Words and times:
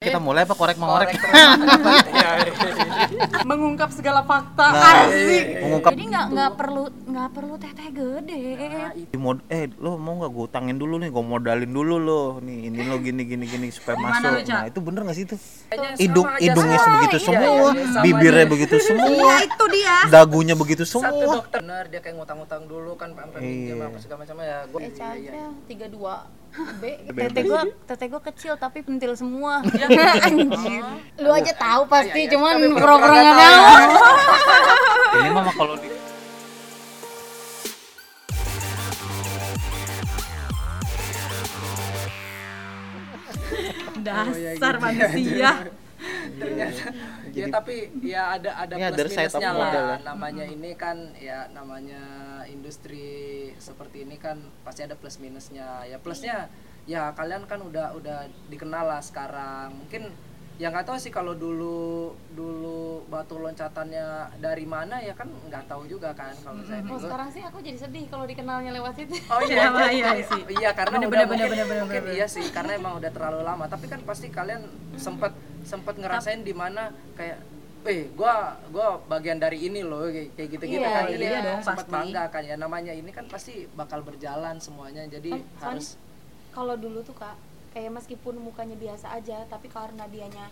Kita 0.00 0.16
mulai 0.16 0.48
apa? 0.48 0.56
Korek 0.56 0.80
mengorek? 0.80 1.12
mengungkap 3.52 3.92
segala 3.92 4.24
fakta. 4.24 4.72
Nah, 4.72 5.12
asik. 5.12 5.60
mengungkap. 5.60 5.92
Jadi 5.92 6.04
nggak 6.08 6.26
nggak 6.32 6.50
perlu 6.56 6.84
nggak 6.88 7.28
perlu 7.36 7.54
teteh 7.60 7.88
gede. 7.92 8.40
di 8.96 9.18
mod 9.20 9.44
eh 9.52 9.68
lo 9.76 10.00
mau 10.00 10.16
nggak 10.16 10.32
gue 10.32 10.44
utangin 10.48 10.80
dulu 10.80 10.96
nih 11.04 11.12
gue 11.12 11.20
modalin 11.20 11.68
dulu 11.68 12.00
lo. 12.00 12.40
Nih 12.40 12.72
ini 12.72 12.80
lo 12.88 12.96
gini 12.96 13.28
gini 13.28 13.44
gini 13.44 13.68
supaya 13.68 14.00
masuk. 14.00 14.40
nah 14.48 14.64
itu 14.72 14.80
bener 14.80 15.00
nggak 15.04 15.16
sih 15.20 15.24
itu? 15.28 15.36
Hidung 16.00 16.26
hidungnya 16.40 16.78
sebegitu 16.80 17.18
semua 17.20 17.68
bibirnya 18.00 18.46
begitu 18.48 18.76
semua. 18.80 19.36
Itu 19.44 19.64
dia. 19.68 20.08
Dagunya 20.08 20.56
begitu 20.56 20.88
satu 20.88 21.12
semua. 21.12 21.44
dokter. 21.44 21.60
Bener 21.60 21.84
dia 21.92 22.00
kayak 22.00 22.16
ngutang-ngutang 22.16 22.64
dulu 22.64 22.96
kan 22.96 23.12
sampai 23.12 23.44
Iya. 23.44 23.76
pinjam 23.76 23.84
apa 23.84 23.98
segala 24.00 24.18
macam 24.24 24.36
ya 24.40 24.58
gue 24.64 24.80
Eca 24.80 25.06
aja 25.12 25.30
tiga 25.68 25.86
dua 25.92 26.24
B 26.50 26.82
teteh 27.14 27.46
gua 27.46 27.62
teteh 27.86 28.10
gua 28.10 28.18
kecil 28.18 28.58
tapi 28.58 28.82
pentil 28.82 29.14
semua. 29.14 29.62
Anjir. 30.26 30.82
Lu 31.22 31.30
aja 31.30 31.54
tahu 31.54 31.86
pasti 31.86 32.26
cuman 32.26 32.58
pura-pura 32.74 33.14
nggak 33.14 33.38
tahu. 33.38 33.62
Ini 35.20 35.28
mah 35.30 35.42
mah 35.46 35.54
kalau 35.54 35.74
di 35.78 35.88
dasar 44.06 44.74
manusia. 44.82 45.52
Ya 47.30 47.46
tapi 47.46 47.94
ya 48.02 48.34
ada 48.40 48.50
ada 48.66 48.74
plus 48.90 49.12
minusnya 49.12 49.52
lah. 49.54 49.70
ya. 49.70 49.96
namanya 50.02 50.44
ini 50.48 50.74
kan 50.74 50.96
ya 51.14 51.46
namanya 51.54 52.02
industri 52.50 53.08
seperti 53.56 54.02
ini 54.04 54.18
kan 54.18 54.36
pasti 54.62 54.82
ada 54.82 54.94
plus 54.94 55.16
minusnya 55.16 55.86
ya 55.86 55.96
plusnya 55.96 56.50
ya 56.84 57.14
kalian 57.14 57.46
kan 57.46 57.60
udah 57.60 57.94
udah 57.94 58.18
dikenal 58.48 58.84
lah 58.84 59.00
sekarang 59.00 59.72
mungkin 59.74 60.10
ya 60.60 60.68
nggak 60.68 60.92
tahu 60.92 61.00
sih 61.00 61.08
kalau 61.08 61.32
dulu 61.32 62.12
dulu 62.36 63.08
batu 63.08 63.40
loncatannya 63.40 64.36
dari 64.36 64.68
mana 64.68 65.00
ya 65.00 65.16
kan 65.16 65.24
nggak 65.48 65.64
tahu 65.64 65.88
juga 65.88 66.12
kan 66.12 66.36
kalau 66.36 66.60
saya 66.68 66.84
Oh, 66.84 67.00
dulu 67.00 67.00
sekarang 67.00 67.28
sih 67.32 67.40
aku 67.40 67.64
jadi 67.64 67.78
sedih 67.80 68.04
kalau 68.12 68.28
dikenalnya 68.28 68.68
lewat 68.76 68.92
situ 68.92 69.16
Oh 69.32 69.40
iya, 69.40 69.72
Iya, 69.72 69.88
iya, 69.88 70.10
iya 70.20 70.24
sih. 70.28 70.42
iya 70.60 70.70
karena 70.76 71.00
Bener, 71.00 71.08
udah 71.08 71.16
bener, 71.16 71.28
mungkin, 71.32 71.48
bener, 71.48 71.64
bener, 71.64 71.82
mungkin 71.88 72.02
bener. 72.04 72.16
iya 72.20 72.26
sih 72.28 72.44
karena 72.52 72.76
emang 72.76 72.92
udah 73.00 73.08
terlalu 73.08 73.40
lama. 73.40 73.64
Tapi 73.72 73.88
kan 73.88 74.04
pasti 74.04 74.28
kalian 74.28 74.68
sempat 75.00 75.32
sempat 75.64 75.96
ngerasain 75.96 76.44
di 76.44 76.52
mana 76.52 76.92
kayak 77.16 77.40
eh 77.80 78.12
gua 78.12 78.34
gua 78.68 79.00
bagian 79.06 79.36
dari 79.36 79.66
ini 79.66 79.80
loh 79.80 80.04
kayak 80.04 80.36
kayak 80.36 80.48
gitu-gitu 80.52 80.80
Iya, 80.80 80.92
kan. 80.92 81.04
Jadi 81.08 81.24
iya 81.24 81.40
dong, 81.40 81.60
sempat 81.60 81.78
pasti. 81.80 81.92
bangga 81.92 82.22
kan 82.28 82.42
ya 82.44 82.56
namanya 82.56 82.92
ini 82.92 83.08
kan 83.08 83.24
pasti 83.26 83.64
bakal 83.72 84.00
berjalan 84.00 84.56
semuanya. 84.58 85.06
Jadi 85.06 85.32
Kan, 85.56 85.76
harus 85.76 85.96
kalau 86.50 86.76
dulu 86.76 87.00
tuh 87.00 87.14
kak 87.14 87.36
kayak 87.70 87.94
meskipun 87.94 88.34
mukanya 88.36 88.74
biasa 88.74 89.14
aja 89.14 89.46
tapi 89.46 89.68
karena 89.68 90.04
dianya 90.06 90.50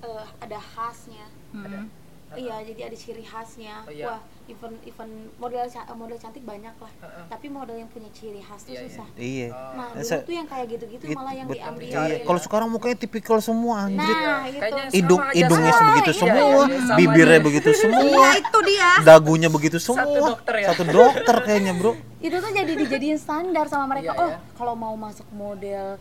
eh, 0.00 0.26
ada 0.38 0.58
khasnya 0.58 1.24
Hmm. 1.52 1.86
Iya 2.34 2.56
jadi 2.62 2.80
ada 2.86 2.96
ciri 2.96 3.22
khasnya. 3.22 3.74
Oh, 3.82 3.90
iya. 3.90 4.06
wah 4.08 4.20
even 4.44 4.72
even 4.82 5.08
model 5.36 5.62
model 5.94 6.18
cantik 6.18 6.42
banyak 6.42 6.74
lah. 6.74 6.92
Tapi 7.26 7.46
model 7.46 7.76
yang 7.76 7.86
punya 7.86 8.10
ciri 8.10 8.38
khas 8.38 8.62
tuh 8.62 8.70
Iya, 8.70 8.78
iya. 8.78 8.88
susah. 8.88 9.06
Iya. 9.14 9.48
Nah 9.48 9.88
Eh, 9.92 10.02
dulu 10.02 10.20
tuh 10.22 10.34
yang 10.34 10.48
kayak 10.48 10.66
gitu-gitu 10.68 11.04
It- 11.04 11.14
malah 11.14 11.32
yang 11.32 11.48
bet- 11.48 11.58
diambil. 11.58 11.88
iya 11.88 12.16
kalau 12.22 12.40
sekarang 12.40 12.68
mukanya 12.68 12.96
tipikal 12.96 13.38
semua 13.38 13.86
anjir. 13.86 14.02
Nah 14.02 14.42
itu 14.44 14.58
kayaknya 14.58 14.84
hidung 14.90 15.20
sama 15.20 15.32
hidungnya 15.32 15.72
semua. 15.72 15.80
sebegitu 15.80 16.10
Iya, 16.10 16.18
semua 16.18 16.36
iya, 16.36 16.66
iya, 16.66 16.80
sama 16.82 16.98
bibirnya 16.98 17.38
aja. 17.38 17.46
begitu 17.46 17.70
semua. 17.72 18.02
Iya 18.02 18.30
itu 18.38 18.58
dia. 18.64 18.90
Dagunya 19.02 19.48
begitu 19.48 19.78
semua. 19.78 20.28
dokter 20.32 20.54
ya? 20.58 20.66
satu 20.68 20.82
dokter 20.84 21.36
kayaknya 21.42 21.72
bro. 21.74 21.92
Itu 22.18 22.36
tuh 22.38 22.50
jadi 22.50 22.72
dijadiin 22.72 23.18
standar 23.18 23.66
sama 23.66 23.84
mereka. 23.88 24.12
Iya, 24.12 24.20
oh 24.20 24.28
iya. 24.28 24.38
kalau 24.54 24.74
mau 24.74 24.94
masuk 24.94 25.26
model 25.30 25.98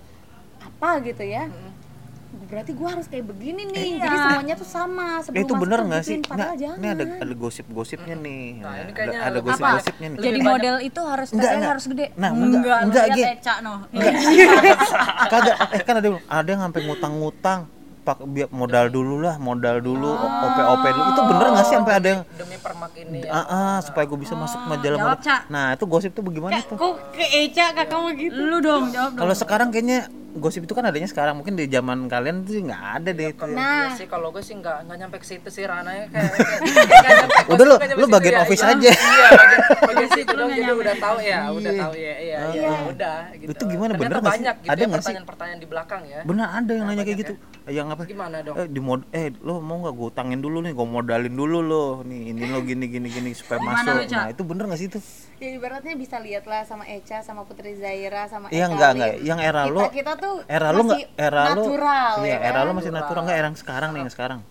apa 0.59 0.89
gitu 1.02 1.23
ya 1.23 1.49
berarti 2.31 2.71
gua 2.71 2.95
harus 2.95 3.05
kayak 3.05 3.25
begini 3.27 3.61
nih 3.65 3.99
jadi 3.99 4.15
semuanya 4.17 4.55
tuh 4.55 4.65
sama 4.65 5.07
Eh, 5.11 5.23
sebelum 5.23 5.39
itu 5.39 5.51
masuk 5.51 5.63
bener 5.63 5.79
nggak 5.83 6.01
sih? 6.01 6.17
Nggak, 6.19 6.51
jangan 6.55 6.77
ini 6.77 6.87
ada 6.87 7.03
ada 7.19 7.33
gosip-gosipnya 7.33 8.15
nih. 8.17 8.43
Nah, 8.57 8.71
ini 8.71 8.81
ada, 8.81 8.91
kayaknya 8.91 9.19
ada 9.21 9.39
gosip-gosipnya 9.41 10.07
nih. 10.09 10.19
jadi 10.19 10.39
model 10.41 10.75
itu 10.80 11.02
harus 11.02 11.27
Enggak, 11.31 11.52
enggak. 11.52 11.71
harus 11.75 11.86
gede 11.87 12.05
Nah, 12.14 12.30
enggak, 12.30 12.80
enggak, 12.81 13.05
lihat 13.05 13.17
Gi. 13.17 13.23
Eca 13.36 13.53
noh 13.59 13.77
Enggak. 13.89 14.14
Kagak, 15.27 15.55
eh 15.70 15.81
kan 15.81 15.95
ada 15.97 16.08
yang 16.08 16.17
ada 16.25 16.47
yang 16.49 16.61
sampai 16.61 16.81
ngutang-ngutang 16.83 17.59
pak 18.02 18.17
biar 18.25 18.49
modal 18.49 18.89
dulu 18.89 19.21
lah, 19.21 19.37
modal 19.37 19.77
dulu, 19.77 20.09
OP-OP 20.09 20.83
dulu. 20.89 21.05
Itu 21.08 21.21
bener 21.23 21.45
nggak 21.53 21.65
sih 21.67 21.75
sampai 21.77 21.93
ada 21.93 22.08
yang 22.09 22.21
demi 22.33 22.58
permak 22.58 22.91
ini 22.97 23.21
ya. 23.21 23.30
ah, 23.30 23.45
ah, 23.45 23.75
supaya 23.77 24.09
gue 24.09 24.17
bisa 24.17 24.33
masuk 24.33 24.58
majalah 24.65 24.97
jawab, 24.97 25.17
modal. 25.21 25.39
Nah, 25.47 25.65
itu 25.71 25.83
gosip 25.86 26.11
tuh 26.11 26.23
bagaimana 26.25 26.58
tuh? 26.65 26.73
kok 26.73 26.93
ke 27.14 27.25
Eca 27.45 27.65
kakak 27.71 27.93
mau 27.93 28.09
gitu 28.09 28.33
lu 28.33 28.58
dong 28.58 28.89
jawab 28.89 29.11
dong 29.14 29.21
Kalau 29.21 29.36
sekarang 29.37 29.70
kayaknya 29.70 30.09
gosip 30.33 30.61
itu 30.61 30.71
kan 30.71 30.83
adanya 30.83 31.05
sekarang, 31.05 31.36
mungkin 31.36 31.53
di 31.53 31.65
zaman 31.65 32.05
kalian 32.05 32.42
tuh 32.42 32.55
nggak 32.58 32.83
ada 32.95 33.09
deh 33.09 33.27
itu. 33.27 33.37
Kalau 33.37 33.52
Nah. 33.53 33.83
gue 33.86 33.95
sih 33.95 34.08
kalau 34.08 34.27
gue 34.30 34.39
sih 34.39 34.55
nggak 34.55 34.77
nggak 34.83 34.97
nyampe 34.97 35.17
ke 35.17 35.27
situ 35.27 35.47
sih 35.47 35.64
rananya 35.64 36.08
kayak, 36.08 36.31
kayak, 36.95 37.15
nyampe 37.19 37.36
Udah 37.49 37.65
lu- 37.65 37.80
lu 37.97 38.05
situ 38.05 38.08
bagian 38.09 38.33
ya. 38.33 38.41
office 38.41 38.61
Iya, 38.61 38.71
aja. 38.71 38.89
Iya, 38.89 39.27
bagian, 39.31 39.59
bagian 39.83 40.09
situ 40.11 40.31
dong 40.31 40.49
jadi 40.49 40.71
udah 40.73 40.95
tahu 40.97 41.17
ya, 41.20 41.39
udah 41.49 41.71
tahu 41.77 41.93
ya, 41.93 42.15
iya, 42.17 42.37
iya, 42.49 42.70
udah 42.87 43.17
gitu. 43.33 43.52
Itu 43.52 43.64
gimana, 43.67 43.91
bener 43.93 44.17
nggak 44.17 44.33
sih? 44.33 44.43
gitu 44.43 44.67
Ada 44.67 44.80
ya 44.80 44.86
nggak 44.86 44.87
sih? 44.87 44.95
pertanyaan-pertanyaan 45.03 45.59
di 45.59 45.67
belakang 45.67 46.02
ya. 46.05 46.20
Bener 46.23 46.47
ada 46.47 46.71
yang 46.71 46.86
nanya 46.86 47.03
kayak 47.03 47.20
gitu. 47.20 47.33
Yang 47.64 47.87
apa? 47.89 48.03
Gimana 48.05 48.37
dong? 48.41 48.55
Eh 48.55 48.67
di 48.67 48.80
mod 48.80 49.02
eh 49.11 49.30
lo 49.37 49.59
mau 49.59 49.77
nggak 49.80 49.93
gue 49.93 50.08
utangin 50.08 50.39
dulu 50.39 50.58
nih, 50.59 50.71
gue 50.71 50.87
modalin 50.87 51.30
dulu 51.31 51.58
lo. 51.61 51.86
Nih 52.02 52.31
ini 52.31 52.43
lo 52.45 52.59
gini 52.61 52.87
gini 52.87 53.08
gini 53.08 53.30
supaya 53.31 53.59
masuk. 53.59 54.08
Nah, 54.08 54.30
itu 54.30 54.41
bener 54.41 54.64
nggak 54.65 54.80
sih 54.80 54.87
itu? 54.87 55.02
ya 55.41 55.49
ibaratnya 55.52 55.97
bisa 55.97 56.21
lihat 56.21 56.45
lah 56.45 56.61
sama 56.61 56.86
Eca 56.86 57.25
sama 57.25 57.41
Putri 57.41 57.73
Zaira 57.73 58.30
sama 58.30 58.53
Iya 58.53 58.70
enggak 58.70 58.93
enggak, 58.93 59.14
yang 59.25 59.41
era 59.41 59.65
kita, 59.65 59.73
lo 59.73 59.81
kita 59.89 60.11
tuh 60.21 60.36
era 60.48 60.70
lo 60.70 60.82
masih 60.83 61.04
enggak 61.04 61.17
era 61.20 61.42
lo 61.42 61.49
natural 61.58 62.14
Iya, 62.20 62.30
ya 62.30 62.37
era 62.39 62.54
kan? 62.55 62.64
lo 62.64 62.71
masih 62.73 62.92
natural 62.92 63.21
enggak 63.21 63.37
era 63.37 63.48
yang 63.48 63.58
sekarang 63.58 63.89
nih 63.92 63.99
yang 63.99 64.14
sekarang. 64.14 64.42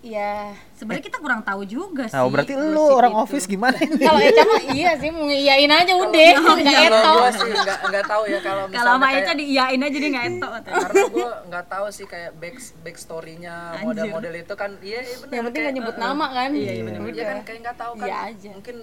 Iya. 0.00 0.56
sebenarnya 0.72 1.04
kita 1.04 1.18
kurang 1.18 1.42
tahu 1.42 1.60
juga 1.62 2.08
sih 2.08 2.16
Nah, 2.16 2.24
berarti 2.24 2.56
lo 2.56 2.72
gosip 2.80 2.96
orang 2.96 3.12
itu. 3.12 3.20
office 3.22 3.44
gimana 3.46 3.76
ini? 3.84 4.00
Kalau 4.00 4.16
Eca 4.18 4.42
mah 4.42 4.62
iya 4.72 4.90
sih 4.96 5.08
mau 5.08 5.22
ngiyain 5.22 5.68
aja 5.70 5.92
udah 5.94 6.08
nggak 6.08 6.56
Kalau 6.56 6.56
eto. 6.96 7.10
gue 7.12 7.28
sih 7.30 7.48
nggak 7.52 7.78
nggak 7.84 8.04
tahu 8.06 8.22
ya 8.24 8.38
kalau 8.40 8.64
kalau 8.66 8.90
sama 8.90 8.96
misalnya 9.02 9.20
Eca 9.20 9.32
diiyain 9.36 9.76
aja 9.78 9.92
dia 9.94 10.10
nggak 10.10 10.26
etok 10.30 10.50
katanya. 10.50 10.80
karena 10.80 11.02
gue 11.06 11.30
nggak 11.46 11.64
tahu 11.68 11.86
sih 11.90 12.06
kayak 12.06 12.30
back 12.34 12.56
back 12.80 12.96
story-nya 12.96 13.54
model-model 13.78 14.34
itu 14.34 14.54
kan 14.54 14.70
iya 14.80 15.00
iya 15.02 15.16
benar 15.18 15.28
Yang 15.30 15.44
penting 15.44 15.52
kayak- 15.52 15.60
nggak 15.60 15.76
nyebut 15.76 15.96
nama 16.00 16.26
kan. 16.32 16.50
Iya, 16.50 16.72
iya, 16.72 16.82
bener. 16.82 17.00
Dia 17.12 17.24
kan 17.26 17.38
kayak 17.42 17.58
nggak 17.60 17.76
tahu 17.76 17.92
kan. 17.94 18.06
Iya 18.06 18.16
aja. 18.26 18.50
Mungkin 18.50 18.76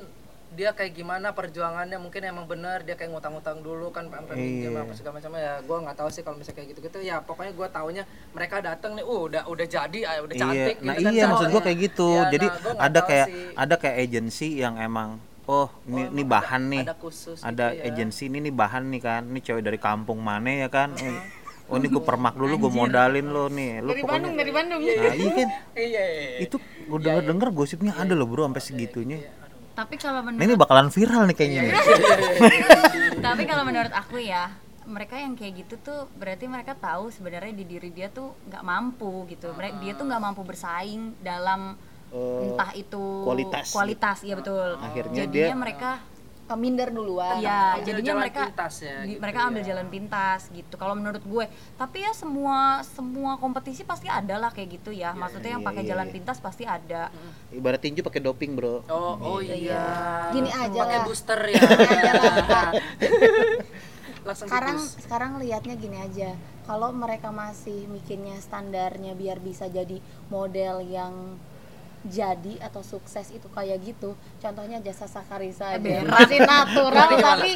dia 0.57 0.73
kayak 0.73 0.91
gimana 0.91 1.31
perjuangannya 1.31 1.95
mungkin 1.95 2.21
emang 2.23 2.43
bener 2.43 2.81
dia 2.81 2.97
kayak 2.97 3.13
ngutang-ngutang 3.13 3.61
dulu 3.61 3.87
kan 3.87 4.09
sampai 4.09 4.33
pinjam 4.33 4.73
apa 4.75 4.91
segala 4.91 5.13
macam 5.15 5.31
ya 5.31 5.53
gue 5.59 5.77
nggak 5.79 5.95
tahu 5.95 6.09
sih 6.09 6.21
kalau 6.21 6.35
misalnya 6.35 6.57
kayak 6.57 6.69
gitu-gitu 6.73 6.97
ya 6.99 7.21
pokoknya 7.21 7.53
gue 7.53 7.67
taunya 7.69 8.03
mereka 8.33 8.57
datang 8.59 8.91
nih 8.91 9.05
uh 9.05 9.21
udah 9.23 9.43
udah 9.45 9.65
jadi 9.67 9.99
ah, 10.03 10.15
udah 10.19 10.33
Iya, 10.33 10.41
cantik 10.41 10.77
nah 10.81 10.93
gitu 10.93 11.05
kan. 11.05 11.13
iya 11.13 11.21
So, 11.21 11.29
maksud 11.29 11.47
gua 11.47 11.53
ya. 11.53 11.63
kayak 11.63 11.79
gitu. 11.79 12.09
Ya, 12.09 12.23
Jadi 12.27 12.47
nah, 12.49 12.75
ada 12.81 12.99
kayak 13.03 13.27
sih. 13.27 13.43
ada 13.53 13.75
kayak 13.77 13.97
agensi 14.01 14.47
yang 14.57 14.75
emang 14.77 15.09
oh 15.45 15.67
ini, 15.85 16.01
ini 16.09 16.21
ada- 16.21 16.31
bahan 16.33 16.61
nih. 16.67 16.83
ada 16.83 16.95
khusus 16.97 17.37
Ada 17.39 17.65
gitu 17.69 17.77
ya. 17.77 17.83
agensi 17.87 18.23
ini 18.25 18.37
nih 18.41 18.53
bahan 18.53 18.83
nih 18.89 19.01
kan. 19.03 19.21
Ini 19.23 19.39
cewek 19.39 19.61
dari 19.61 19.77
kampung 19.77 20.19
mana 20.19 20.49
ya 20.49 20.67
kan. 20.67 20.97
Eh, 20.97 21.37
Oh 21.67 21.75
ini 21.75 21.85
gue 21.85 21.99
permak 21.99 22.31
dulu, 22.33 22.55
gue 22.57 22.71
modalin 22.71 23.27
lo 23.27 23.45
nih. 23.47 23.83
Lo 23.83 23.91
Dari 23.91 23.99
pokoknya 23.99 24.15
Bandung, 24.23 24.35
dari 24.39 24.51
Bandung. 24.55 24.81
Nah, 24.81 24.87
iya 24.87 24.95
kan. 25.03 25.47
iya 25.75 25.83
iya, 25.83 26.03
iya. 26.07 26.37
Itu 26.39 26.55
gue 26.63 26.97
denger 26.97 27.23
denger 27.27 27.47
gosipnya 27.51 27.91
ada 27.93 28.15
loh 28.15 28.23
bro 28.23 28.47
sampai 28.47 28.63
segitunya. 28.63 29.19
Tapi 29.77 29.93
kalau 29.95 30.19
Nah 30.19 30.33
menurut 30.33 30.41
ini 30.43 30.55
bakalan 30.57 30.89
viral 30.89 31.23
nih 31.23 31.35
kayaknya 31.37 31.61
nih. 31.63 31.73
tapi 33.25 33.43
kalau 33.45 33.61
menurut 33.61 33.93
aku 33.93 34.17
ya 34.17 34.49
mereka 34.83 35.15
yang 35.15 35.35
kayak 35.35 35.53
gitu 35.61 35.75
tuh 35.77 36.09
berarti 36.15 36.47
mereka 36.47 36.73
tahu 36.73 37.11
sebenarnya 37.11 37.53
di 37.53 37.61
diri 37.61 37.91
dia 37.91 38.09
tuh 38.09 38.33
nggak 38.47 38.63
mampu 38.63 39.27
gitu 39.27 39.53
mereka 39.53 39.77
dia 39.77 39.93
tuh 39.93 40.05
nggak 40.07 40.21
mampu 40.23 40.41
bersaing 40.41 41.13
dalam 41.19 41.77
entah 42.09 42.71
itu 42.73 43.03
kualitas. 43.21 43.67
kualitas 43.69 44.17
iya 44.23 44.33
betul 44.33 44.79
Akhirnya 44.79 45.27
jadinya 45.27 45.51
dia- 45.51 45.59
mereka 45.59 45.89
minder 46.55 46.93
duluan. 46.93 47.43
Iya, 47.43 47.83
jadinya 47.83 48.15
jalan 48.15 48.21
mereka 48.23 48.41
pintas 48.47 48.73
ya, 48.79 48.97
di- 49.03 49.09
gitu 49.11 49.19
mereka 49.19 49.39
ambil 49.49 49.63
jalan 49.67 49.87
pintas 49.91 50.41
gitu. 50.53 50.73
Kalau 50.79 50.93
menurut 50.95 51.23
gue, 51.25 51.45
tapi 51.75 51.97
ya 52.05 52.13
semua 52.15 52.85
semua 52.87 53.35
kompetisi 53.35 53.83
pasti 53.83 54.07
ada 54.07 54.39
lah 54.39 54.53
kayak 54.55 54.79
gitu 54.79 54.95
ya. 54.95 55.11
Maksudnya 55.11 55.59
yang 55.59 55.65
pakai 55.65 55.83
jalan 55.83 56.07
pintas 56.07 56.39
pasti 56.39 56.63
ada. 56.63 57.11
Ibarat 57.51 57.83
tinju 57.83 57.99
pakai 58.05 58.21
doping 58.23 58.55
bro. 58.55 58.85
oh 58.87 59.13
oh 59.19 59.39
iya 59.43 60.29
Gini 60.31 60.47
aja 60.53 60.77
pakai 60.77 60.99
booster 61.03 61.39
ya 61.51 61.61
langsung 64.27 64.47
sekarang 64.51 64.77
sekarang 64.83 65.31
lihatnya 65.39 65.75
gini 65.79 65.97
aja 66.03 66.35
kalau 66.67 66.91
mereka 66.91 67.31
masih 67.31 67.87
mikirnya 67.87 68.35
standarnya 68.43 69.15
biar 69.15 69.39
bisa 69.39 69.71
jadi 69.71 70.03
model 70.27 70.83
yang 70.83 71.39
jadi 72.07 72.53
atau 72.59 72.79
sukses 72.79 73.27
itu 73.29 73.47
kayak 73.47 73.77
gitu. 73.81 74.11
Contohnya 74.37 74.79
jasa 74.79 75.05
Sakarisa 75.05 75.71
aja. 75.71 76.01
Masih 76.03 76.39
natural 76.41 77.07
tapi 77.13 77.51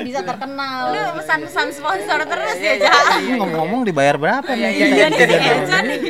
bisa 0.00 0.22
terkenal. 0.22 0.90
Lu 0.90 1.02
pesan-pesan 1.16 1.68
sponsor 1.70 2.18
terus 2.22 2.56
Iya, 2.56 2.72
ya. 2.80 2.92
Ini 3.20 3.32
ngomong-ngomong 3.36 3.82
dibayar 3.82 4.16
berapa 4.16 4.46
Iya 4.48 4.56
nih? 4.56 4.72
iya 4.72 4.86
iya. 4.88 5.06
Jadi 5.10 5.34
Eca 5.36 5.78
nih. 5.82 6.00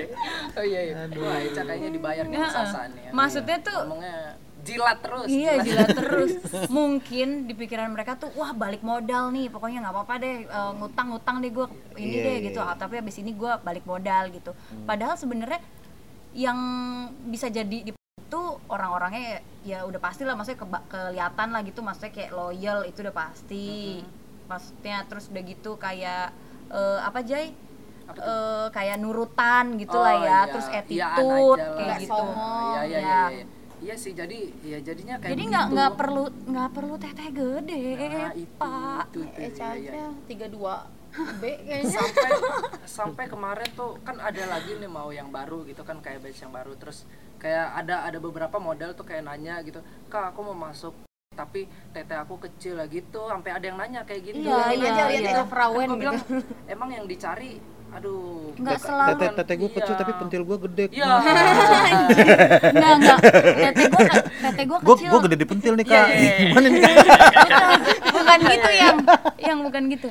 Oh 0.52 0.64
iya 0.64 0.80
iya. 0.82 0.94
Wah, 1.10 1.38
Eca 1.40 1.62
kayaknya 1.62 1.90
dibayar 1.90 2.24
nih 2.24 2.38
Sasan 2.46 2.90
ya. 2.94 3.10
Maksudnya 3.10 3.56
tuh 3.58 3.78
Ngomongnya 3.82 4.16
jilat 4.62 4.98
terus. 4.98 5.28
Iya 5.28 5.52
jilat. 5.62 5.88
terus. 5.94 6.30
Mungkin 6.76 7.46
di 7.46 7.54
pikiran 7.54 7.86
mereka 7.88 8.14
tuh 8.14 8.34
wah 8.34 8.50
balik 8.50 8.82
modal 8.82 9.30
nih 9.30 9.46
pokoknya 9.46 9.78
nggak 9.80 9.94
apa-apa 9.94 10.14
deh 10.18 10.36
uh, 10.44 10.74
ngutang-ngutang 10.74 11.38
deh 11.38 11.50
gue 11.50 11.66
ini 11.96 12.06
Iya, 12.12 12.22
deh 12.22 12.34
iya, 12.34 12.46
gitu. 12.50 12.58
iya. 12.58 12.70
Ah, 12.70 12.76
tapi 12.76 12.98
abis 12.98 13.16
ini 13.16 13.30
gue 13.30 13.52
balik 13.62 13.84
modal 13.84 14.26
gitu. 14.28 14.50
Padahal 14.82 15.14
sebenarnya 15.14 15.62
yang 16.36 16.58
bisa 17.26 17.48
jadi 17.48 17.78
di 17.82 17.92
itu 17.92 18.42
orang-orangnya 18.66 19.22
ya, 19.22 19.38
ya 19.64 19.78
udah 19.82 19.96
pasti 19.96 20.22
lah 20.22 20.34
maksudnya 20.34 20.58
keba- 20.58 20.84
kelihatan 20.86 21.48
lah 21.48 21.62
gitu 21.62 21.80
maksudnya 21.80 22.12
kayak 22.12 22.30
loyal 22.30 22.82
itu 22.82 22.98
udah 23.00 23.14
pasti 23.14 24.02
maksudnya 24.44 25.06
terus 25.06 25.26
udah 25.26 25.42
gitu 25.42 25.70
kayak 25.76 26.34
eh, 26.68 26.98
apa 27.00 27.20
Jay 27.22 27.56
Apa 28.06 28.18
Eh, 28.18 28.66
kayak 28.70 28.96
nurutan 28.96 29.74
gitu 29.76 29.90
Oh, 29.92 29.98
lah 29.98 30.14
ya 30.14 30.22
iya. 30.22 30.38
terus 30.48 30.66
Iyaan 30.68 30.78
attitude 30.78 31.58
lah. 31.58 31.74
kayak 31.74 31.96
gitu 31.98 32.10
songong. 32.12 32.62
iya 32.68 32.80
iya 32.80 32.98
ya. 32.98 33.00
iya 33.00 33.22
iya 33.32 33.44
iya 33.76 33.94
sih 33.94 34.12
jadi 34.12 34.38
ya 34.62 34.78
jadinya 34.80 35.14
kayak 35.18 35.32
jadi 35.32 35.42
nggak 35.44 35.64
begitu. 35.64 35.74
nggak 35.74 35.92
perlu 35.92 36.24
nggak 36.46 36.70
perlu 36.70 36.94
teteh 36.96 37.28
gede 37.28 37.82
nah, 37.98 38.32
itu, 38.32 38.54
pak 38.56 39.04
itu, 39.06 39.18
itu, 39.20 39.38
Eh, 39.38 39.50
iya, 39.50 39.68
iya. 39.74 39.90
aja 39.90 40.04
32 40.30 40.95
B 41.40 41.42
kayaknya. 41.64 41.96
Sampai 41.96 42.30
sampai 42.86 43.24
kemarin 43.26 43.68
tuh 43.76 43.98
kan 44.04 44.16
ada 44.20 44.42
lagi 44.48 44.76
nih 44.76 44.90
mau 44.90 45.08
yang 45.10 45.32
baru 45.32 45.64
gitu 45.64 45.82
kan 45.82 46.00
kayak 46.04 46.24
batch 46.24 46.44
yang 46.44 46.52
baru. 46.52 46.72
Terus 46.76 47.08
kayak 47.40 47.84
ada 47.84 48.06
ada 48.08 48.18
beberapa 48.20 48.56
model 48.56 48.96
tuh 48.96 49.04
kayak 49.04 49.24
nanya 49.28 49.60
gitu 49.64 49.84
kak 50.08 50.32
aku 50.32 50.40
mau 50.52 50.56
masuk 50.70 50.96
tapi 51.36 51.68
teteh 51.92 52.16
aku 52.16 52.40
kecil 52.40 52.80
lah 52.80 52.88
gitu. 52.88 53.28
Sampai 53.28 53.52
ada 53.52 53.64
yang 53.64 53.76
nanya 53.76 54.04
kayak 54.08 54.32
gitu. 54.32 54.48
Iya, 54.48 54.72
iya, 54.72 54.90
lihat 55.10 55.10
iya. 55.12 55.32
itu 55.36 55.44
perawan 55.48 55.88
Gua 55.88 55.98
bilang, 56.00 56.16
gitu 56.20 56.40
emang 56.66 56.90
yang 56.92 57.04
dicari 57.04 57.60
aduh 57.96 58.52
Nggak 58.56 58.78
selalu. 58.78 59.10
Tete 59.12 59.26
tete 59.36 59.52
gue 59.54 59.68
Iya. 59.68 59.76
kecil 59.76 59.94
tapi 59.94 60.12
pentil 60.16 60.42
gue 60.42 60.56
gede. 60.62 60.84
Iya. 60.90 61.06
nggak 62.72 62.92
nggak 62.96 63.18
teteh 63.20 63.84
gue 63.86 64.00
teteh 64.38 64.64
gue 64.64 64.78
Gue 64.78 64.94
kecil 64.94 65.08
gue 65.08 65.20
gede 65.22 65.36
di 65.36 65.46
pentil 65.46 65.72
nih 65.74 65.84
Iya, 65.84 65.92
kak. 65.92 66.06
iya, 66.08 66.16
iya. 66.16 66.36
Gimana 66.46 66.66
nih 66.66 66.80
kak? 66.80 66.96
bukan 68.16 68.38
gitu 68.42 68.70
yang 68.72 68.96
yang 69.38 69.58
bukan 69.60 69.82
gitu 69.88 70.08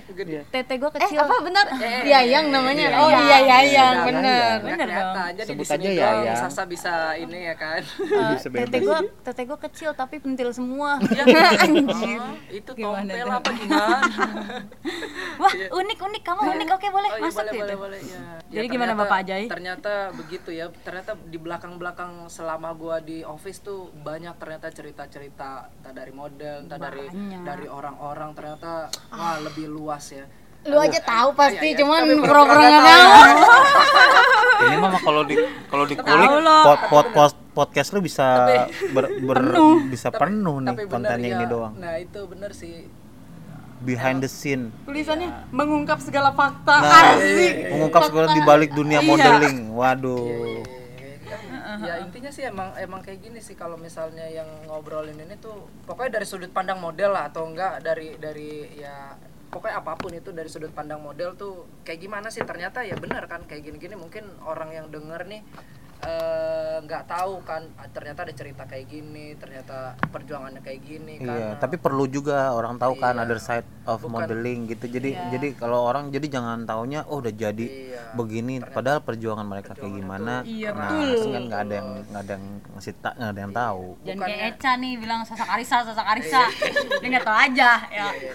teteh 0.47 0.75
gue 0.77 0.87
eh 0.87 0.93
kecil 0.95 1.19
apa 1.19 1.35
benar 1.41 1.65
Eh, 1.75 2.01
Yayang 2.05 2.45
namanya 2.47 2.85
iya, 2.87 2.97
oh 2.97 3.09
iya. 3.09 3.17
iya 3.17 3.37
Iya, 3.37 3.57
iya. 3.65 3.85
Bener 4.05 4.77
Kelihatan. 4.79 5.13
dong. 5.25 5.33
Jadi 5.35 5.49
Sebut 5.49 5.65
aja 5.67 5.81
doang 5.81 5.97
Yayang. 5.97 6.37
Sasa 6.39 6.61
bisa 6.65 6.93
ini 7.15 7.39
ya 7.43 7.55
kan. 7.55 7.81
Eh, 8.15 8.37
teteh 8.37 8.79
gue 8.79 8.97
teteh 9.21 9.43
gue 9.43 9.57
kecil 9.59 9.89
tapi 9.91 10.15
pentil 10.17 10.49
semua 10.51 11.01
anjir 11.63 12.21
Oh, 12.21 12.33
itu 12.49 12.71
Gimana 12.71 13.01
tompel 13.03 13.27
apa 13.27 13.49
gimana? 13.51 13.97
Wah 15.37 15.53
unik 15.53 15.99
unik. 16.01 16.21
Kamu 16.21 16.39
unik. 16.47 16.67
Oke 16.71 16.87
boleh. 16.89 17.09
Oh, 17.09 17.17
iya, 17.17 17.23
masuk 17.23 17.39
boleh, 17.39 17.51
gitu. 17.51 17.61
boleh, 17.61 17.77
boleh, 17.77 17.99
ya. 18.01 18.21
Jadi 18.45 18.55
Ya, 18.61 18.71
gimana, 18.71 18.91
ternyata- 18.91 19.01
Bapak 19.03 19.17
Ajay? 19.19 19.43
Ternyata 19.45 19.93
begitu 20.13 20.49
ya. 20.49 20.65
Ternyata 20.71 21.11
di 21.17 21.37
belakang-belakang 21.37 22.11
selama 22.27 22.69
gua 22.73 22.97
di 22.99 23.21
office 23.21 23.59
tuh 23.59 23.89
banyak 23.91 24.35
ternyata 24.35 24.67
cerita-cerita. 24.69 25.49
Entah 25.73 25.93
dari 25.93 26.11
model, 26.11 26.55
entah 26.63 26.77
dari 26.77 27.05
dari 27.41 27.65
orang-orang. 27.65 28.31
Ternyata 28.33 28.71
wah 29.09 29.37
lebih 29.39 29.67
luas 29.67 30.05
ya. 30.09 30.25
lu 30.65 30.81
aja 30.81 30.97
tahu 30.97 31.29
pasti 31.37 31.61
Iya, 31.61 31.69
iya, 31.69 31.77
cuman 31.77 31.99
tapi 32.01 32.13
pura-pura 32.25 32.57
nggak 32.57 32.81
tahu. 32.81 33.09
Ini 34.65 34.75
mah 34.81 34.91
kalau 34.97 35.21
di 35.21 35.35
kalau 35.69 35.85
dikulik 35.85 36.29
pod, 36.41 36.79
pod, 36.89 37.07
pod- 37.13 37.41
podcast 37.53 37.89
lu 37.93 38.01
bisa 38.01 38.49
ber, 38.91 39.05
ber- 39.21 39.85
bisa 39.87 40.09
penuh 40.09 40.59
nih 40.59 40.73
Tapi 40.73 40.83
ya, 41.05 41.37
ini 41.37 41.45
doang. 41.45 41.73
Nah, 41.77 41.95
itu 41.95 42.19
bener 42.25 42.51
sih. 42.51 42.89
Behind 43.77 44.17
the 44.17 44.27
scene. 44.27 44.71
tulisannya 44.83 45.51
mengungkap 45.51 45.99
segala 45.99 46.31
fakta 46.31 46.75
Nah, 46.77 47.15
asik 47.15 47.53
mengungkap 47.69 48.01
segala 48.07 48.27
di 48.31 48.41
balik 48.41 48.71
dunia 48.71 48.99
Iya. 48.99 49.07
modeling. 49.07 49.57
Waduh. 49.71 50.63
ya 51.77 51.99
intinya 51.99 52.31
sih 52.31 52.41
emang 52.41 52.71
emang 52.77 53.03
kayak 53.03 53.19
gini 53.19 53.37
sih 53.37 53.51
kalau 53.53 53.75
misalnya 53.75 54.23
yang 54.25 54.47
ngobrolin 54.65 55.19
ini 55.19 55.35
tuh 55.35 55.53
pokoknya 55.83 56.15
dari 56.15 56.25
sudut 56.25 56.47
pandang 56.49 56.79
model 56.79 57.11
lah 57.11 57.27
atau 57.27 57.43
enggak 57.45 57.83
dari 57.83 58.15
dari 58.15 58.79
ya 58.79 59.11
pokoknya 59.51 59.83
apa 59.83 59.93
pun 59.93 60.11
itu 60.11 60.31
dari 60.31 60.47
sudut 60.47 60.71
pandang 60.71 61.03
model 61.03 61.35
tuh 61.35 61.53
kayak 61.83 61.99
gimana 61.99 62.27
sih 62.29 62.41
ternyata 62.41 62.79
ya 62.81 62.95
benar 62.95 63.27
kan 63.27 63.43
kayak 63.43 63.59
gini-gini 63.61 63.93
mungkin 63.93 64.23
orang 64.41 64.71
yang 64.71 64.87
denger 64.87 65.27
nih 65.27 65.41
eh, 66.01 66.54
nggak 66.85 67.03
tahu 67.05 67.41
kan 67.41 67.65
ah, 67.75 67.87
ternyata 67.87 68.21
ada 68.21 68.31
cerita 68.31 68.63
kayak 68.63 68.85
gini 68.85 69.33
ternyata 69.33 69.75
perjuangannya 70.05 70.59
kayak 70.59 70.79
gini 70.79 71.13
kan 71.17 71.33
Iya, 71.33 71.49
tapi 71.55 71.75
perlu 71.75 72.05
juga 72.07 72.49
orang 72.51 72.75
tahu 72.75 72.95
kan 72.95 73.13
Iya. 73.13 73.23
other 73.23 73.39
side 73.39 73.65
of 73.83 73.99
Bukan- 73.99 74.13
modeling 74.15 74.59
gitu. 74.67 74.85
Jadi 74.87 75.09
jadi 75.29 75.47
kalau 75.53 75.83
orang 75.83 76.09
jadi 76.09 76.25
jangan 76.31 76.63
taunya 76.63 77.01
oh 77.03 77.17
udah 77.17 77.31
jadi 77.31 77.65
Iya. 77.65 78.13
begini 78.13 78.61
padahal 78.61 79.01
perjuangan 79.01 79.43
mereka 79.43 79.73
kayak 79.73 79.93
gimana. 79.95 80.41
Iya, 80.41 80.69
nah, 80.71 80.89
betul. 80.93 81.19
kan 81.27 81.43
nggak 81.43 81.61
ada 81.61 81.73
yang 81.73 81.89
nggak 82.05 82.21
ada 82.21 82.31
yang 82.31 82.45
ngasih 82.71 82.93
tak 82.95 83.13
nggak 83.15 83.31
ada 83.31 83.41
yang 83.41 83.53
tahu. 83.53 83.85
jangan 83.99 84.15
Bukannya- 84.15 84.37
kayak 84.37 84.55
Eca 84.55 84.71
nih 84.75 84.93
bilang 84.95 85.19
sasak 85.21 85.49
Arisa 85.49 85.77
sasak 85.83 86.07
Arisa 86.07 86.41
dia 87.01 87.07
nggak 87.09 87.25
tahu 87.25 87.37
aja 87.41 87.69
ya 87.87 88.07
Iya. 88.11 88.31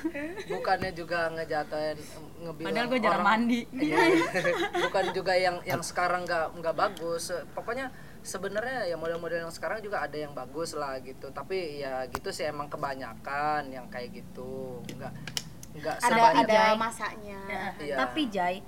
bukannya 0.48 0.90
juga 0.92 1.18
ngejatuhin 1.30 1.98
ngebilang 2.40 2.66
Padahal 2.66 2.86
gua 2.86 2.98
jarang 2.98 3.14
orang- 3.16 3.28
mandi. 3.46 3.60
Iya. 3.70 3.98
bukan 4.84 5.04
juga 5.12 5.32
yang 5.34 5.56
yang 5.62 5.80
sekarang 5.80 6.24
nggak 6.24 6.46
nggak 6.56 6.74
bagus 6.74 7.24
pokoknya 7.52 7.92
sebenarnya 8.22 8.88
ya 8.88 8.96
model-model 8.96 9.48
yang 9.48 9.54
sekarang 9.54 9.80
juga 9.80 10.04
ada 10.04 10.16
yang 10.16 10.32
bagus 10.32 10.76
lah 10.76 10.98
gitu. 11.00 11.32
Tapi 11.32 11.82
ya 11.82 12.06
gitu 12.08 12.30
sih 12.30 12.48
emang 12.48 12.68
kebanyakan 12.68 13.70
yang 13.70 13.86
kayak 13.88 14.12
gitu. 14.24 14.80
Nggak 14.96 15.12
nggak 15.70 15.96
ada 16.02 16.08
sebanyak 16.10 16.44
ada 16.44 16.54
Jai. 16.54 16.74
masanya. 16.74 17.40
Iya. 17.78 17.94
tapi 17.94 18.22
Jai 18.26 18.58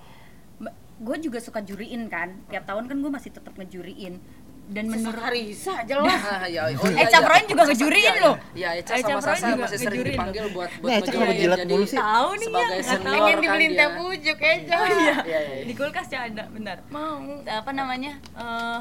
gue 1.03 1.17
juga 1.19 1.39
suka 1.43 1.59
juriin 1.61 2.07
kan. 2.07 2.39
Tiap 2.47 2.63
tahun 2.63 2.87
kan 2.87 2.97
gue 3.03 3.11
masih 3.11 3.31
tetap 3.35 3.55
ngejuriin. 3.59 4.23
Dan 4.63 4.87
menurut 4.89 5.19
Harisa 5.19 5.83
jelas. 5.85 6.23
Ah, 6.23 6.47
ya, 6.47 6.71
oh, 6.79 6.87
Eca 6.95 7.19
Proin 7.27 7.45
juga 7.51 7.67
ngejurin 7.67 8.15
loh. 8.23 8.39
Iya, 8.55 8.79
Eca 8.79 8.95
Eca 8.95 9.19
sama 9.19 9.21
Sasa 9.21 9.51
juga 9.51 9.59
masih 9.67 9.79
sering 9.83 10.03
dipanggil 10.07 10.45
buat 10.55 10.71
buat 10.79 10.87
Nah, 10.89 10.97
Eca 11.03 11.11
kenapa 11.11 11.35
jilat 11.35 11.59
jadi 11.59 11.73
mulu 11.75 11.85
sih? 11.85 11.99
Tahu 11.99 12.29
nih 12.39 12.49
ya, 12.49 12.67
pengen 13.03 13.35
kan 13.35 13.43
dibeliin 13.43 13.73
teh 13.75 13.89
pujuk 13.99 14.39
aja 14.39 14.55
iya 14.55 14.87
Iya, 14.87 15.15
iya, 15.27 15.41
iya. 15.59 15.65
di 15.67 15.75
kulkasnya 15.75 16.19
ada 16.31 16.45
benar. 16.55 16.77
Mau 16.95 17.19
apa 17.43 17.71
namanya 17.75 18.13
eh 18.39 18.79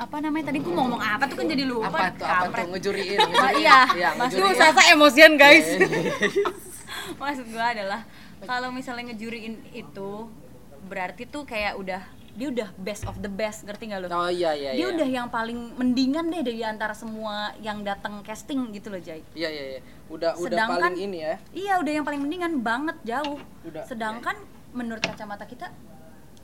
apa 0.00 0.16
namanya 0.18 0.48
tadi 0.48 0.58
gue 0.58 0.72
mau 0.72 0.88
ngomong 0.88 1.02
apa 1.04 1.24
tuh 1.24 1.36
kan 1.36 1.46
jadi 1.46 1.64
lupa 1.64 1.92
apa 1.92 2.00
tuh 2.10 2.24
apa 2.24 2.44
tuh 2.56 2.66
ngejuriin, 2.72 3.18
ngejuriin. 3.20 3.60
iya. 3.62 3.78
Iya, 3.92 4.08
Mas- 4.16 4.32
Duh, 4.32 4.48
ngejuriin. 4.48 4.56
Sasa 4.58 4.80
emosian 4.88 5.32
guys 5.36 5.66
maksud 7.20 7.46
gue 7.46 7.60
adalah 7.60 8.00
kalau 8.42 8.70
misalnya 8.70 9.12
ngejuriin 9.12 9.60
itu 9.72 10.10
berarti 10.82 11.22
tuh 11.24 11.44
kayak 11.44 11.76
udah 11.76 12.00
dia 12.30 12.48
udah 12.48 12.68
best 12.74 13.04
of 13.04 13.18
the 13.18 13.28
best 13.28 13.66
ngerti 13.66 13.90
nggak 13.90 14.00
lo 14.00 14.08
Oh 14.16 14.30
iya 14.30 14.54
iya 14.54 14.70
dia 14.72 14.80
iya. 14.80 14.86
udah 14.88 15.08
yang 15.10 15.28
paling 15.28 15.76
mendingan 15.76 16.30
deh 16.30 16.40
dari 16.40 16.62
antara 16.62 16.94
semua 16.94 17.52
yang 17.58 17.82
datang 17.82 18.22
casting 18.22 18.70
gitu 18.70 18.88
loh 18.88 18.96
Jai 18.98 19.20
Iya 19.34 19.48
iya 19.50 19.64
iya. 19.68 19.80
Udah 20.08 20.32
udah 20.34 20.48
Sedangkan- 20.48 20.80
paling 20.88 20.96
ini 21.02 21.18
ya. 21.20 21.34
iya 21.52 21.72
udah 21.76 21.92
yang 21.92 22.04
paling 22.04 22.22
mendingan 22.22 22.52
banget 22.60 22.96
jauh 23.04 23.36
Udah. 23.62 23.84
sedangkan 23.84 24.38
menurut 24.70 25.02
kacamata 25.02 25.44
kita 25.44 25.68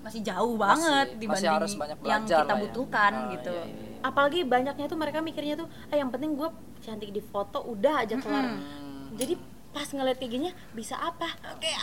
masih 0.07 0.21
jauh 0.23 0.55
Masih- 0.55 0.63
banget 0.63 1.07
masih 1.09 1.19
dibanding 1.19 1.53
harus 1.53 1.73
banyak 1.75 1.97
yang 2.01 2.23
kita 2.25 2.39
lah 2.39 2.47
ya. 2.49 2.63
butuhkan 2.63 3.13
Oh, 3.13 3.31
gitu 3.33 3.51
iya, 3.53 3.65
iya, 3.65 3.75
iya. 3.83 3.99
apalagi 4.01 4.41
banyaknya 4.47 4.87
tuh 4.87 4.97
mereka 4.97 5.19
mikirnya 5.21 5.55
tuh 5.57 5.69
ah 5.85 5.97
yang 5.97 6.09
penting 6.09 6.31
gue 6.33 6.49
cantik 6.79 7.11
di 7.11 7.21
foto 7.21 7.59
udah 7.65 7.95
aja 8.01 8.15
kelar 8.17 8.47
Hmm. 8.47 9.11
jadi 9.13 9.35
pas 9.69 9.85
ngeliat 9.87 10.17
kayak 10.17 10.33
gini 10.33 10.49
bisa 10.73 10.97
apa 10.97 11.29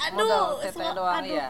Modal 0.10 0.26
aduh 0.58 0.66
semua- 0.66 0.98
doang 0.98 1.14
aduh. 1.20 1.30
ya. 1.38 1.50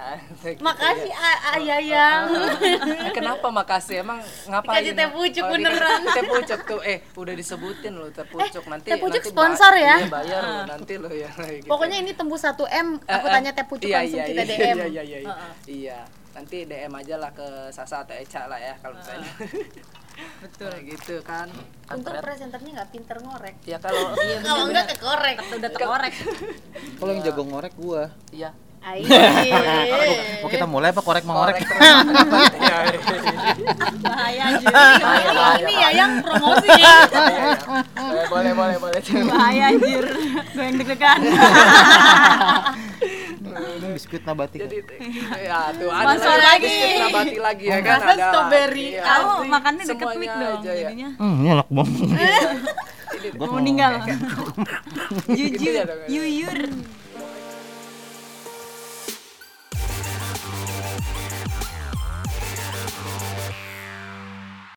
makasih 0.59 1.13
ayah 1.53 1.79
yang 1.79 2.21
Kenapa 3.15 3.47
makasih? 3.49 4.03
Emang 4.03 4.19
ngapain? 4.43 4.83
Dikasih 4.83 4.91
teh 4.93 5.07
pucuk 5.09 5.39
Oh, 5.39 5.49
beneran. 5.49 5.99
teh 6.03 6.23
pucuk 6.25 6.59
tuh 6.65 6.79
eh 6.83 6.99
udah 7.13 7.31
disebutin 7.31 7.93
loh 7.93 8.09
teh 8.09 8.25
pucuk 8.25 8.59
nanti 8.65 8.91
teh 8.91 8.99
pucuk 8.99 9.21
nanti 9.21 9.31
sponsor 9.31 9.71
ya? 9.73 9.95
Iya 9.95 10.09
bayar 10.09 10.41
lo 10.43 10.61
nanti 10.67 10.93
lo 10.97 11.07
ya. 11.07 11.31
gitu. 11.53 11.63
pokoknya 11.63 11.97
ini 11.97 12.11
tembus 12.11 12.43
1 12.43 12.59
m 12.59 12.87
aku 12.99 13.07
Eh, 13.07 13.15
eh, 13.21 13.31
tanya 13.31 13.51
teh 13.53 13.63
pucuk 13.63 13.87
iya, 13.87 13.97
langsung 14.01 14.19
iya, 14.19 14.27
kita 14.27 14.41
iya, 14.41 14.51
dm 14.51 14.75
Iya 14.75 14.87
iya 15.01 15.01
iya. 15.21 15.35
Iya. 15.65 15.99
Iya. 16.33 16.41
Nanti 16.41 16.57
DM 16.65 16.93
aja 16.97 17.15
lah 17.21 17.31
ke 17.31 17.45
Sasa 17.69 18.01
atau 18.01 18.17
Eca 18.17 18.49
lah 18.49 18.57
ya 18.57 18.73
kalau 18.81 18.97
misalnya. 18.97 19.29
Betul 20.41 20.73
gitu 20.85 21.15
kan. 21.21 21.45
Untuk 21.93 22.13
presenternya 22.17 22.81
nggak 22.81 22.89
pinter 22.89 23.17
ngorek 23.21 23.55
ya 23.65 23.77
kalau 23.77 24.17
iya 24.17 24.37
kalau 24.41 24.65
enggak 24.69 24.85
kekorek 24.97 25.37
udah 25.41 25.69
terkorek 25.69 26.13
Kalau 27.01 27.11
yang 27.13 27.21
jago 27.21 27.41
ngorek 27.45 27.73
gua. 27.77 28.09
iya. 28.33 28.49
Mau 30.43 30.49
kita 30.51 30.67
mulai 30.67 30.91
apa 30.91 30.99
korek 30.99 31.23
mengorek? 31.23 31.55
Iya, 32.63 32.77
iya. 32.89 32.99
bahaya 34.03 34.45
bahaya, 34.59 35.55
ini 35.61 35.73
ya 35.77 35.89
yang 35.93 36.11
promosi 36.19 36.67
Iya, 36.67 36.95
iya. 37.07 37.53
Eh, 37.95 38.25
boleh 38.27 38.51
boleh 38.51 38.77
boleh 38.81 38.99
bahaya 39.29 39.63
anjir 39.71 40.05
gue 40.53 40.63
yang 40.63 40.75
deg-degan 40.75 41.19
biskuit 43.89 44.23
nabati. 44.23 44.57
jadi 44.59 44.77
ya 45.39 45.59
tuh 45.71 45.87
ada 45.87 46.05
Sponsor 46.15 46.35
lagi 46.35 46.43
lagi. 46.43 46.65
biskuit 46.65 46.97
nabati 46.99 47.37
lagi 47.39 47.63
ya 47.65 47.77
kan 47.79 47.99
ada 47.99 48.13
strawberry. 48.15 48.87
iya. 48.91 49.03
kamu 49.03 49.33
makannya 49.47 49.83
deket 49.85 50.07
mic 50.15 50.31
dong 50.31 50.59
aja 50.59 50.71
ya. 50.71 50.75
jadinya 50.83 51.09
Hmm, 51.15 51.35
enak 51.43 51.67
banget. 51.69 52.09
Mau 53.35 53.55
meninggal 53.55 53.93
Gitu 55.29 55.55
jujur 55.55 55.73
ya 55.73 55.83
ya. 55.85 56.07
yuyur 56.09 56.59